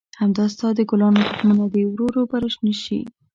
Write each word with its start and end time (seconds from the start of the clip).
همدا 0.21 0.45
ستا 0.53 0.67
د 0.75 0.79
ګلانو 0.89 1.21
تخمونه 1.29 1.65
دي، 1.73 1.83
ورو 1.87 2.05
ورو 2.09 2.21
به 2.29 2.37
را 2.41 2.49
شنه 2.55 2.73
شي. 2.83 2.99